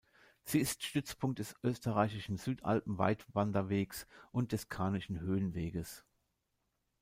Sie 0.43 0.57
ist 0.57 0.81
Stützpunkt 0.81 1.37
des 1.37 1.53
österreichischen 1.61 2.35
Südalpen-Weitwanderweges 2.37 4.07
und 4.31 4.51
des 4.51 4.67
Karnischen 4.67 5.19
Höhenweges. 5.19 6.03